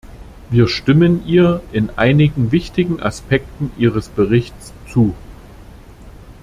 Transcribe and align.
Wir 0.49 0.67
stimmen 0.67 1.21
ihr 1.27 1.61
in 1.71 1.91
einigen 1.91 2.51
wichtigen 2.51 2.99
Aspekten 2.99 3.69
ihres 3.77 4.09
Berichts 4.09 4.73
zu. 4.91 5.13